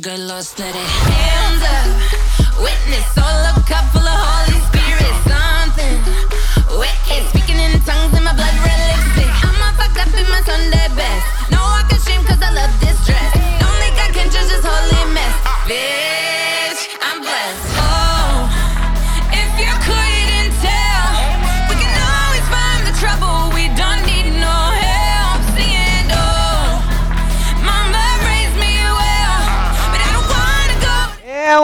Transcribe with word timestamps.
the 0.00 0.10
good 0.10 0.20
Lord 0.20 0.44
split 0.44 0.68
it. 0.68 0.88
Hands 1.10 1.62
up, 1.74 2.60
witness, 2.62 3.06
solo 3.14 3.52
cup 3.66 3.84
full 3.92 4.07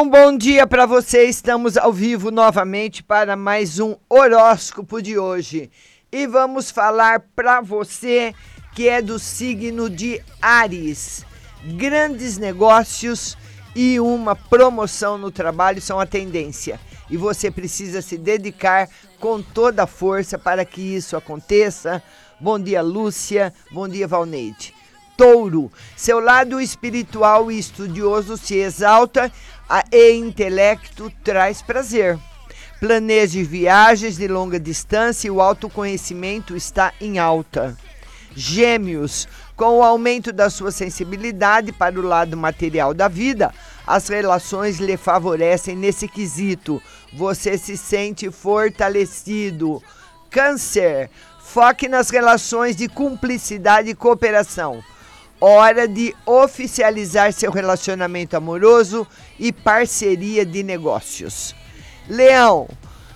um 0.04 0.10
bom 0.10 0.36
dia 0.36 0.66
para 0.66 0.84
você. 0.84 1.24
Estamos 1.24 1.78
ao 1.78 1.90
vivo 1.90 2.30
novamente 2.30 3.02
para 3.02 3.36
mais 3.36 3.80
um 3.80 3.96
horóscopo 4.06 5.00
de 5.00 5.18
hoje. 5.18 5.70
E 6.12 6.26
vamos 6.26 6.70
falar 6.70 7.20
para 7.34 7.62
você 7.62 8.34
que 8.74 8.86
é 8.86 9.00
do 9.00 9.18
signo 9.18 9.88
de 9.88 10.20
Ares. 10.42 11.24
Grandes 11.78 12.36
negócios 12.36 13.34
e 13.74 13.98
uma 13.98 14.36
promoção 14.36 15.16
no 15.16 15.30
trabalho 15.30 15.80
são 15.80 15.98
a 15.98 16.04
tendência. 16.04 16.78
E 17.08 17.16
você 17.16 17.50
precisa 17.50 18.02
se 18.02 18.18
dedicar 18.18 18.90
com 19.18 19.40
toda 19.40 19.84
a 19.84 19.86
força 19.86 20.38
para 20.38 20.66
que 20.66 20.82
isso 20.82 21.16
aconteça. 21.16 22.02
Bom 22.38 22.58
dia, 22.58 22.82
Lúcia. 22.82 23.54
Bom 23.70 23.88
dia, 23.88 24.06
Valneide. 24.06 24.74
Touro, 25.16 25.70
seu 25.96 26.18
lado 26.18 26.60
espiritual 26.60 27.50
e 27.50 27.58
estudioso 27.58 28.36
se 28.36 28.56
exalta 28.56 29.30
e 29.92 30.12
intelecto 30.12 31.10
traz 31.22 31.62
prazer. 31.62 32.18
Planeje 32.80 33.42
viagens 33.42 34.16
de 34.16 34.26
longa 34.26 34.58
distância 34.58 35.28
e 35.28 35.30
o 35.30 35.40
autoconhecimento 35.40 36.56
está 36.56 36.92
em 37.00 37.18
alta. 37.18 37.76
Gêmeos, 38.34 39.28
com 39.56 39.78
o 39.78 39.82
aumento 39.82 40.32
da 40.32 40.50
sua 40.50 40.72
sensibilidade 40.72 41.72
para 41.72 41.98
o 41.98 42.02
lado 42.02 42.36
material 42.36 42.92
da 42.92 43.06
vida, 43.06 43.54
as 43.86 44.08
relações 44.08 44.80
lhe 44.80 44.96
favorecem 44.96 45.76
nesse 45.76 46.08
quesito. 46.08 46.82
Você 47.12 47.56
se 47.56 47.76
sente 47.76 48.30
fortalecido. 48.30 49.80
Câncer, 50.28 51.08
foque 51.40 51.88
nas 51.88 52.10
relações 52.10 52.74
de 52.74 52.88
cumplicidade 52.88 53.90
e 53.90 53.94
cooperação. 53.94 54.82
Hora 55.46 55.86
de 55.86 56.16
oficializar 56.24 57.30
seu 57.30 57.52
relacionamento 57.52 58.34
amoroso 58.34 59.06
e 59.38 59.52
parceria 59.52 60.42
de 60.42 60.62
negócios. 60.62 61.54
Leão, 62.08 62.66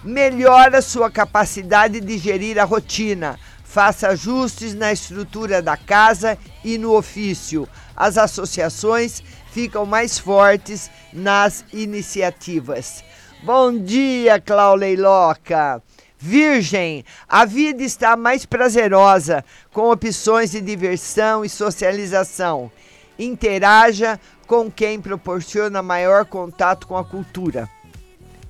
melhora 0.04 0.82
sua 0.82 1.10
capacidade 1.10 2.02
de 2.02 2.18
gerir 2.18 2.58
a 2.58 2.64
rotina. 2.64 3.40
Faça 3.64 4.08
ajustes 4.08 4.74
na 4.74 4.92
estrutura 4.92 5.62
da 5.62 5.74
casa 5.74 6.36
e 6.62 6.76
no 6.76 6.94
ofício. 6.94 7.66
As 7.96 8.18
associações 8.18 9.22
ficam 9.50 9.86
mais 9.86 10.18
fortes 10.18 10.90
nas 11.10 11.64
iniciativas. 11.72 13.02
Bom 13.42 13.78
dia, 13.78 14.38
Clauleiloca. 14.38 15.82
Virgem, 16.20 17.04
a 17.28 17.44
vida 17.44 17.82
está 17.84 18.16
mais 18.16 18.44
prazerosa, 18.44 19.44
com 19.72 19.90
opções 19.90 20.50
de 20.50 20.60
diversão 20.60 21.44
e 21.44 21.48
socialização. 21.48 22.72
Interaja 23.16 24.18
com 24.46 24.68
quem 24.68 25.00
proporciona 25.00 25.80
maior 25.80 26.24
contato 26.24 26.88
com 26.88 26.96
a 26.96 27.04
cultura. 27.04 27.68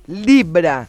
Libra. 0.07 0.87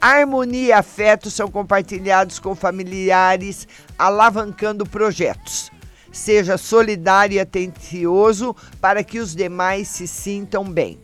Harmonia 0.00 0.68
e 0.68 0.72
afeto 0.72 1.30
são 1.30 1.50
compartilhados 1.50 2.38
com 2.38 2.54
familiares, 2.54 3.68
alavancando 3.98 4.86
projetos. 4.86 5.70
Seja 6.10 6.56
solidário 6.56 7.36
e 7.36 7.40
atencioso 7.40 8.56
para 8.80 9.04
que 9.04 9.18
os 9.18 9.36
demais 9.36 9.86
se 9.88 10.08
sintam 10.08 10.64
bem. 10.64 10.98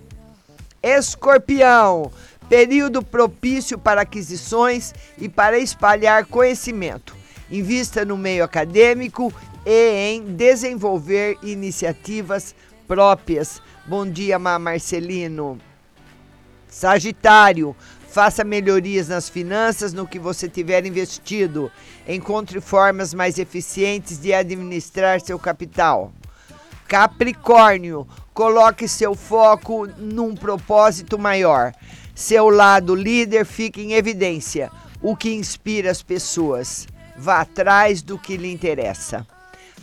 Escorpião, 0.83 2.10
período 2.48 3.03
propício 3.03 3.78
para 3.78 4.03
aquisições 4.03 4.94
e 5.19 5.28
para 5.28 5.59
espalhar 5.59 6.26
conhecimento. 6.26 7.16
Invista 7.50 8.04
no 8.04 8.16
meio 8.16 8.44
acadêmico 8.44 9.32
e 9.64 10.12
em 10.12 10.34
desenvolver 10.34 11.38
iniciativas 11.42 12.54
próprias. 12.86 13.60
Bom 13.86 14.09
dia, 14.09 14.38
Marcelino. 14.38 15.59
Sagitário, 16.69 17.75
faça 18.09 18.44
melhorias 18.44 19.09
nas 19.09 19.28
finanças 19.28 19.92
no 19.92 20.06
que 20.06 20.19
você 20.19 20.48
tiver 20.48 20.84
investido. 20.86 21.70
Encontre 22.06 22.60
formas 22.60 23.15
mais 23.15 23.38
eficientes 23.38 24.19
de 24.19 24.32
administrar 24.32 25.20
seu 25.20 25.38
capital. 25.38 26.12
Capricórnio, 26.86 28.06
coloque 28.38 28.87
seu 28.87 29.16
foco 29.16 29.88
num 29.99 30.32
propósito 30.32 31.19
maior. 31.19 31.72
Seu 32.15 32.49
lado 32.49 32.94
líder 32.94 33.44
fica 33.44 33.81
em 33.81 33.94
evidência, 33.94 34.71
o 35.03 35.16
que 35.16 35.34
inspira 35.34 35.91
as 35.91 36.04
pessoas. 36.04 36.87
Vá 37.16 37.41
atrás 37.41 38.00
do 38.00 38.16
que 38.16 38.37
lhe 38.37 38.53
interessa. 38.53 39.27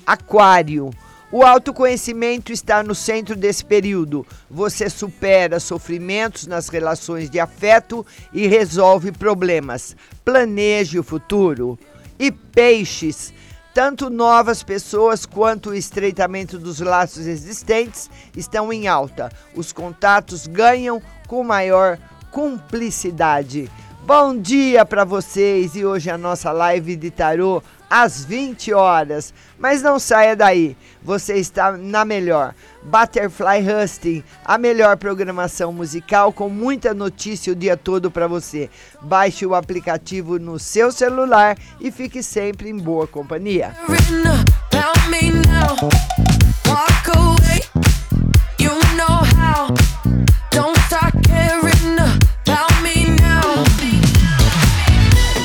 Aquário, 0.07 0.89
o 1.29 1.44
autoconhecimento 1.44 2.53
está 2.53 2.81
no 2.81 2.95
centro 2.95 3.35
desse 3.35 3.65
período. 3.65 4.25
Você 4.49 4.89
supera 4.89 5.59
sofrimentos 5.59 6.47
nas 6.47 6.69
relações 6.69 7.29
de 7.29 7.41
afeto 7.41 8.05
e 8.31 8.47
resolve 8.47 9.11
problemas. 9.11 9.97
Planeje 10.23 10.97
o 10.97 11.03
futuro. 11.03 11.77
E 12.17 12.31
peixes, 12.31 13.33
tanto 13.75 14.09
novas 14.09 14.63
pessoas 14.63 15.25
quanto 15.25 15.72
o 15.72 15.75
estreitamento 15.75 16.58
dos 16.58 16.80
laços 16.80 17.28
existentes 17.28 18.09
estão 18.34 18.72
em 18.72 18.88
alta. 18.88 19.30
Os 19.53 19.74
contatos 19.74 20.47
ganham 20.47 21.02
com 21.28 21.44
maior 21.44 22.00
cumplicidade. 22.31 23.69
Bom 24.06 24.38
dia 24.38 24.86
para 24.86 25.03
vocês 25.03 25.75
e 25.75 25.84
hoje 25.84 26.09
a 26.09 26.18
nossa 26.18 26.53
live 26.53 26.96
de 26.96 27.12
tarô 27.12 27.62
às 27.90 28.23
20 28.25 28.73
horas. 28.73 29.34
Mas 29.57 29.81
não 29.81 30.00
saia 30.00 30.35
daí, 30.35 30.75
você 31.01 31.35
está 31.35 31.72
na 31.72 32.03
melhor. 32.03 32.53
Butterfly 32.84 33.66
Husting, 33.68 34.23
a 34.44 34.57
melhor 34.57 34.98
programação 34.98 35.74
musical 35.74 36.31
com 36.31 36.50
muita 36.50 36.94
notícia 36.94 37.54
o 37.54 37.56
dia 37.56 37.75
todo 37.75 38.12
para 38.12 38.27
você. 38.27 38.69
Baixe 39.01 39.45
o 39.45 39.56
aplicativo 39.56 40.38
no 40.38 40.59
seu 40.59 40.92
celular 40.92 41.57
e 41.80 41.92
fique 41.92 42.21
sempre 42.21 42.69
em 42.69 42.77
boa 42.77 43.07
companhia. 43.07 43.75